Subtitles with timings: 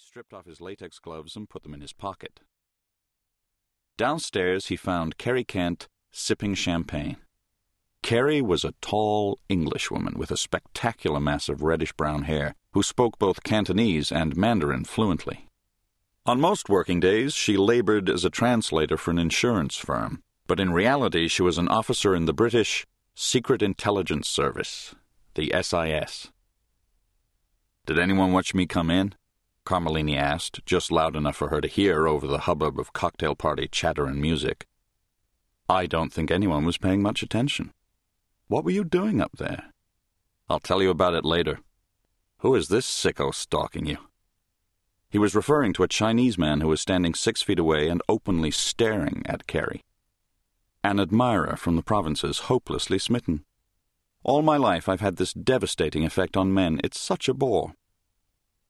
[0.00, 2.40] stripped off his latex gloves and put them in his pocket.
[3.96, 7.16] Downstairs, he found Carrie Kent sipping champagne.
[8.02, 13.18] Carrie was a tall Englishwoman with a spectacular mass of reddish brown hair who spoke
[13.18, 15.48] both Cantonese and Mandarin fluently.
[16.24, 20.72] On most working days, she labored as a translator for an insurance firm, but in
[20.72, 24.94] reality, she was an officer in the British Secret Intelligence Service,
[25.34, 26.30] the SIS.
[27.84, 29.14] Did anyone watch me come in?
[29.68, 33.68] Carmellini asked, just loud enough for her to hear over the hubbub of cocktail party
[33.70, 34.66] chatter and music.
[35.68, 37.74] I don't think anyone was paying much attention.
[38.46, 39.64] What were you doing up there?
[40.48, 41.60] I'll tell you about it later.
[42.38, 43.98] Who is this sicko stalking you?
[45.10, 48.50] He was referring to a Chinese man who was standing six feet away and openly
[48.50, 49.84] staring at Carrie.
[50.82, 53.44] An admirer from the provinces, hopelessly smitten.
[54.24, 56.80] All my life I've had this devastating effect on men.
[56.82, 57.74] It's such a bore.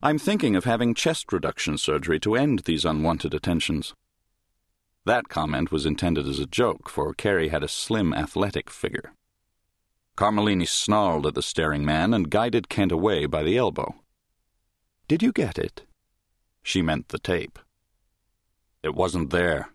[0.00, 3.94] I'm thinking of having chest reduction surgery to end these unwanted attentions.
[5.04, 9.12] That comment was intended as a joke, for Carrie had a slim, athletic figure.
[10.16, 13.96] Carmellini snarled at the staring man and guided Kent away by the elbow.
[15.08, 15.84] Did you get it?
[16.62, 17.58] She meant the tape.
[18.84, 19.70] It wasn't there.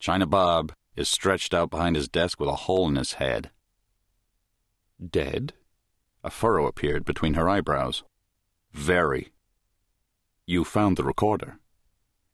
[0.00, 3.50] China Bob is stretched out behind his desk with a hole in his head.
[4.98, 5.52] Dead?
[6.24, 8.02] A furrow appeared between her eyebrows.
[8.78, 9.32] Very.
[10.46, 11.58] You found the recorder.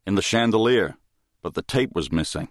[0.06, 0.98] In the chandelier,
[1.41, 2.48] but the tape was missing.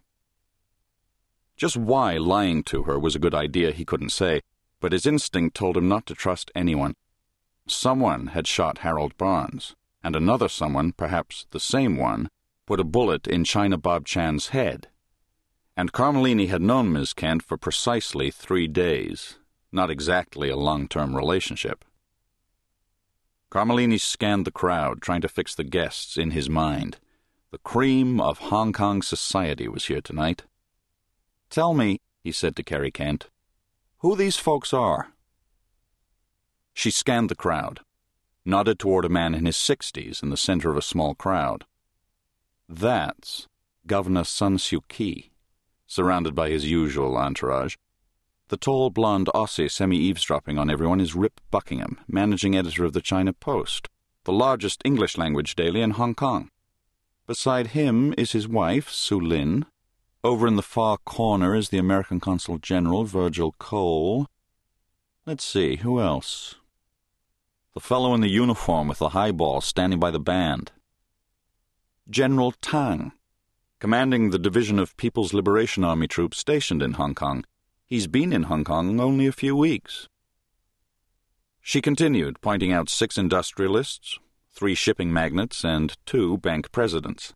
[1.55, 4.41] Just why lying to her was a good idea he couldn't say,
[4.79, 6.95] but his instinct told him not to trust anyone.
[7.67, 12.29] Someone had shot Harold Barnes, and another someone, perhaps the same one,
[12.65, 14.87] put a bullet in China Bob Chan's head.
[15.77, 19.37] And Carmellini had known Miss Kent for precisely three days,
[19.71, 21.85] not exactly a long term relationship.
[23.53, 26.97] Carmellini scanned the crowd, trying to fix the guests in his mind.
[27.51, 30.41] The cream of Hong Kong society was here tonight.
[31.51, 33.29] Tell me, he said to Carrie Kent,
[33.99, 35.09] who these folks are.
[36.73, 37.81] She scanned the crowd,
[38.43, 41.65] nodded toward a man in his sixties in the center of a small crowd.
[42.67, 43.47] That's
[43.85, 45.29] Governor Sun Siu Ki,
[45.85, 47.75] surrounded by his usual entourage.
[48.49, 53.01] The tall blonde Aussie semi eavesdropping on everyone is Rip Buckingham, managing editor of the
[53.01, 53.89] China Post,
[54.25, 56.49] the largest English language daily in Hong Kong.
[57.25, 59.65] Beside him is his wife, Su Lin,
[60.25, 64.27] over in the far corner is the American Consul General, Virgil Cole.
[65.25, 66.55] Let's see, who else?
[67.73, 70.71] The fellow in the uniform with the highball standing by the band.
[72.09, 73.13] General Tang,
[73.79, 77.45] commanding the division of People's Liberation Army troops stationed in Hong Kong.
[77.93, 80.07] He's been in Hong Kong only a few weeks.
[81.61, 84.17] She continued, pointing out six industrialists,
[84.51, 87.35] three shipping magnates, and two bank presidents.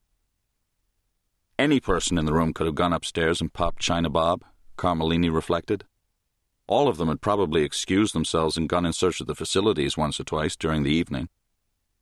[1.60, 4.44] Any person in the room could have gone upstairs and popped China Bob,
[4.80, 5.84] Carmellini reflected.
[6.66, 10.20] All of them had probably excused themselves and gone in search of the facilities once
[10.20, 11.30] or twice during the evening.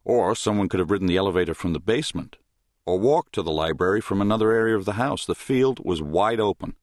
[0.05, 2.37] Or someone could have ridden the elevator from the basement,
[2.85, 5.25] or walked to the library from another area of the house.
[5.25, 6.77] The field was wide open.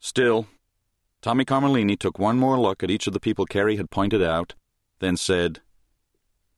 [0.00, 0.48] Still,
[1.24, 4.52] Tommy Carmellini took one more look at each of the people Carrie had pointed out,
[4.98, 5.60] then said,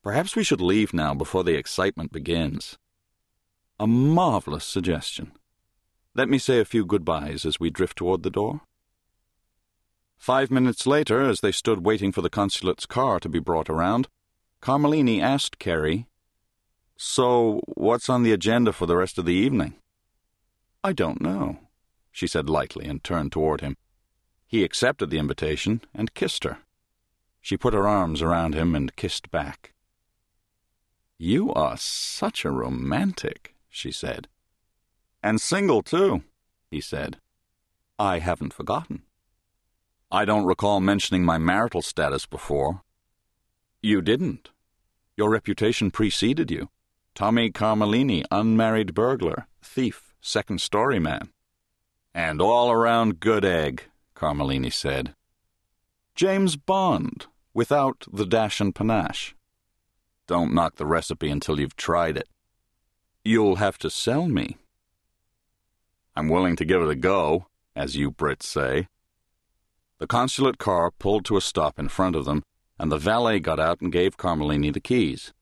[0.03, 2.77] Perhaps we should leave now before the excitement begins.
[3.79, 5.31] A marvelous suggestion.
[6.17, 8.63] Let me say a few goodbyes as we drift toward the door.
[10.19, 14.09] Five minutes later, as they stood waiting for the consulate's car to be brought around,
[14.61, 16.09] Carmellini asked Carrie,
[16.97, 19.75] So, what's on the agenda for the rest of the evening?
[20.83, 21.61] I don't know,
[22.11, 23.77] she said lightly and turned toward him.
[24.47, 26.59] He accepted the invitation and kissed her.
[27.41, 29.73] She put her arms around him and kissed back.
[31.19, 34.29] You are such a romantic, she said.
[35.23, 36.23] And single, too,
[36.71, 37.19] he said.
[37.99, 39.03] I haven't forgotten.
[40.11, 42.83] I don't recall mentioning my marital status before.
[43.83, 44.51] You didn't.
[45.17, 46.69] Your reputation preceded you.
[47.15, 51.31] Tommy Carmellini, unmarried burglar, thief, second story man.
[52.15, 53.85] And all around good egg,
[54.17, 55.15] Carmellini said.
[56.15, 59.35] James Bond, without the dash and panache.
[60.27, 62.29] Don't knock the recipe until you've tried it.
[63.25, 64.57] You'll have to sell me.
[66.17, 67.47] I'm willing to give it a go,
[67.77, 68.89] as you Brits say.
[69.99, 72.43] The consulate car pulled to a stop in front of them,
[72.79, 75.33] and the valet got out and gave Carmellini the keys.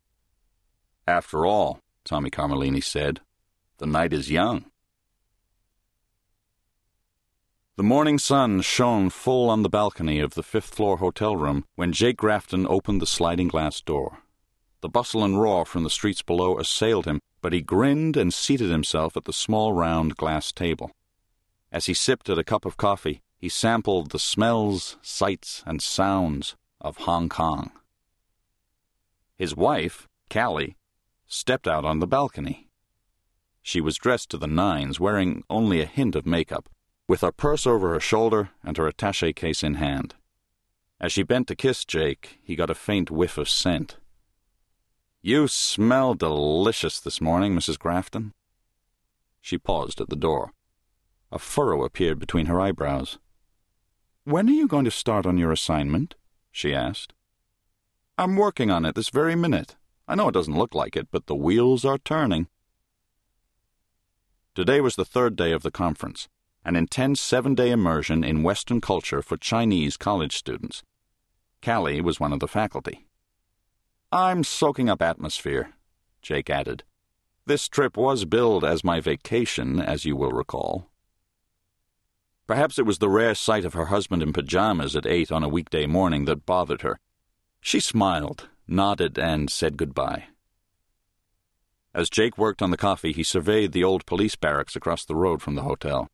[1.06, 3.20] After all, Tommy Carmellini said,
[3.78, 4.66] the night is young.
[7.76, 11.92] The morning sun shone full on the balcony of the fifth floor hotel room when
[11.92, 14.20] Jake Grafton opened the sliding glass door.
[14.80, 18.70] The bustle and roar from the streets below assailed him, but he grinned and seated
[18.70, 20.92] himself at the small round glass table.
[21.72, 26.54] As he sipped at a cup of coffee, he sampled the smells, sights, and sounds
[26.80, 27.72] of Hong Kong.
[29.36, 30.76] His wife, Callie,
[31.26, 32.68] stepped out on the balcony.
[33.62, 36.68] She was dressed to the nines, wearing only a hint of makeup,
[37.08, 40.14] with her purse over her shoulder and her attache case in hand.
[41.00, 43.96] As she bent to kiss Jake, he got a faint whiff of scent.
[45.20, 47.78] You smell delicious this morning, Mrs.
[47.78, 48.32] Grafton.
[49.40, 50.52] She paused at the door.
[51.30, 53.18] A furrow appeared between her eyebrows.
[54.24, 56.14] When are you going to start on your assignment?
[56.50, 57.12] she asked.
[58.16, 59.76] I'm working on it this very minute.
[60.06, 62.46] I know it doesn't look like it, but the wheels are turning.
[64.54, 66.28] Today was the third day of the conference,
[66.64, 70.82] an intense seven day immersion in Western culture for Chinese college students.
[71.62, 73.06] Callie was one of the faculty.
[74.10, 75.70] I'm soaking up atmosphere,
[76.22, 76.84] Jake added.
[77.46, 80.88] This trip was billed as my vacation, as you will recall.
[82.46, 85.48] Perhaps it was the rare sight of her husband in pajamas at eight on a
[85.48, 86.98] weekday morning that bothered her.
[87.60, 90.24] She smiled, nodded, and said goodbye.
[91.94, 95.40] As Jake worked on the coffee, he surveyed the old police barracks across the road
[95.40, 96.08] from the hotel.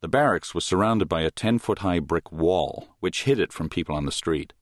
[0.00, 3.68] The barracks was surrounded by a ten foot high brick wall, which hid it from
[3.68, 4.54] people on the street.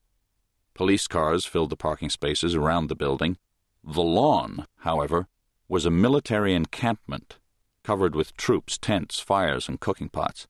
[0.75, 3.37] Police cars filled the parking spaces around the building.
[3.85, 5.29] The lawn, however,
[5.69, 7.39] was a military encampment
[7.85, 10.47] covered with troops, tents, fires, and cooking pots.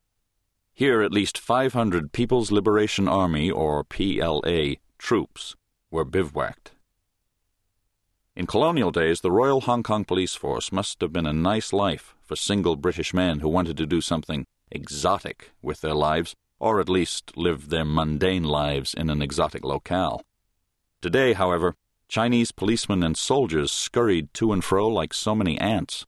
[0.73, 5.55] Here, at least 500 People's Liberation Army, or PLA, troops
[5.91, 6.73] were bivouacked.
[8.35, 12.15] In colonial days, the Royal Hong Kong Police Force must have been a nice life
[12.25, 16.89] for single British men who wanted to do something exotic with their lives, or at
[16.89, 20.23] least live their mundane lives in an exotic locale.
[21.01, 21.75] Today, however,
[22.09, 26.07] Chinese policemen and soldiers scurried to and fro like so many ants.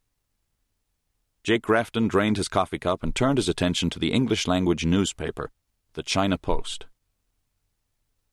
[1.42, 5.50] Jake Grafton drained his coffee cup and turned his attention to the English language newspaper,
[5.94, 6.86] the China Post.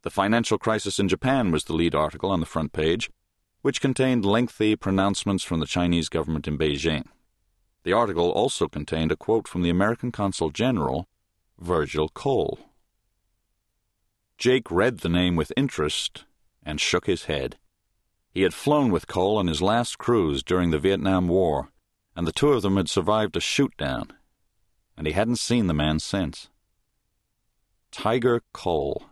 [0.03, 3.09] The financial crisis in Japan was the lead article on the front page,
[3.62, 7.06] which contained lengthy pronouncements from the Chinese government in Beijing.
[7.87, 11.07] The article also contained a quote from the American Consul General,
[11.57, 12.59] Virgil Cole.
[14.37, 16.25] Jake read the name with interest
[16.61, 17.57] and shook his head.
[18.29, 21.69] He had flown with Cole on his last cruise during the Vietnam War,
[22.13, 24.11] and the two of them had survived a shoot down,
[24.97, 26.49] and he hadn't seen the man since.
[27.91, 29.05] Tiger Cole.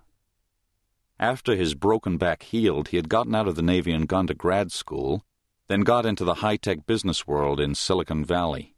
[1.18, 4.33] After his broken back healed, he had gotten out of the Navy and gone to
[4.33, 5.24] grad school,
[5.68, 8.76] then got into the high tech business world in Silicon Valley.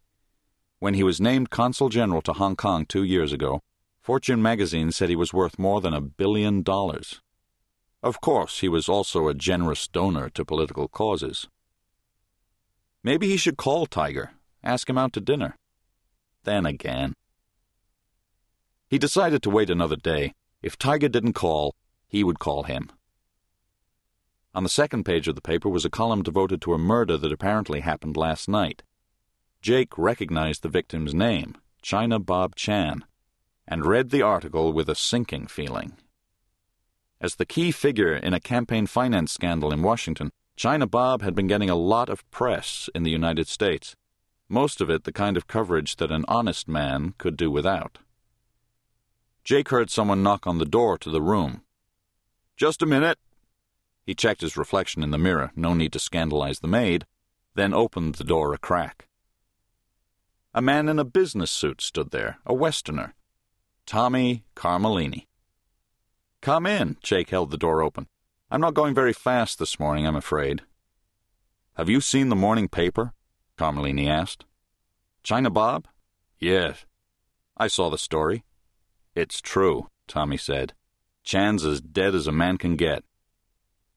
[0.80, 3.62] When he was named Consul General to Hong Kong two years ago,
[4.02, 7.20] Fortune magazine said he was worth more than a billion dollars.
[8.02, 11.48] Of course, he was also a generous donor to political causes.
[13.04, 14.32] Maybe he should call Tiger,
[14.64, 15.56] ask him out to dinner.
[16.44, 17.14] Then again.
[18.90, 20.34] He decided to wait another day.
[20.62, 21.76] If Tiger didn't call,
[22.08, 22.90] he would call him.
[24.54, 27.32] On the second page of the paper was a column devoted to a murder that
[27.32, 28.84] apparently happened last night.
[29.62, 33.06] Jake recognized the victim's name, China Bob Chan,
[33.68, 35.98] and read the article with a sinking feeling.
[37.20, 41.48] As the key figure in a campaign finance scandal in Washington, China Bob had been
[41.48, 43.96] getting a lot of press in the United States,
[44.50, 48.00] most of it the kind of coverage that an honest man could do without.
[49.44, 51.62] Jake heard someone knock on the door to the room.
[52.56, 53.18] Just a minute.
[54.08, 57.06] He checked his reflection in the mirror, no need to scandalize the maid,
[57.56, 59.10] then opened the door a crack.
[60.54, 63.16] A man in a business suit stood there, a Westerner.
[63.86, 65.28] Tommy Carmellini.
[66.42, 68.08] Come in, Jake held the door open.
[68.50, 70.62] I'm not going very fast this morning, I'm afraid.
[71.74, 73.12] Have you seen the morning paper?
[73.58, 74.46] Carmellini asked.
[75.22, 75.86] China Bob?
[76.40, 76.86] Yes.
[77.58, 78.46] I saw the story.
[79.16, 80.74] It's true, Tommy said.
[81.24, 83.04] Chan's as dead as a man can get.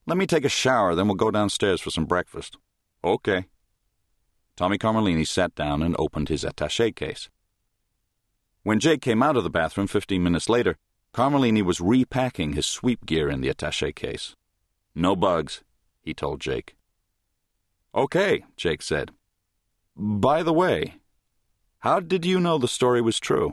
[0.06, 2.56] Let me take a shower, then we'll go downstairs for some breakfast.
[3.04, 3.46] Okay.
[4.56, 7.28] Tommy Carmellini sat down and opened his attache case.
[8.62, 10.76] When Jake came out of the bathroom 15 minutes later,
[11.14, 14.36] Carmellini was repacking his sweep gear in the attache case.
[14.94, 15.62] No bugs,
[16.02, 16.76] he told Jake.
[17.94, 19.10] Okay, Jake said.
[19.96, 20.96] By the way,
[21.80, 23.52] how did you know the story was true?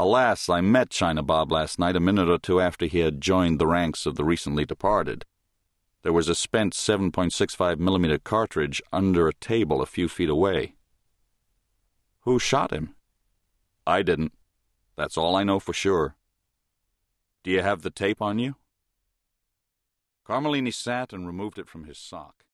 [0.00, 3.58] Alas, I met China Bob last night a minute or two after he had joined
[3.58, 5.24] the ranks of the recently departed.
[6.02, 10.76] There was a spent 7.65 millimeter cartridge under a table a few feet away.
[12.20, 12.94] Who shot him?
[13.88, 14.34] I didn't.
[14.94, 16.14] That's all I know for sure.
[17.42, 18.54] Do you have the tape on you?
[20.24, 22.44] Carmellini sat and removed it from his sock.